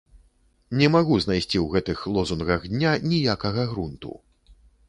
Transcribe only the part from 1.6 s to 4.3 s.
ў гэтых лозунгах дня ніякага грунту!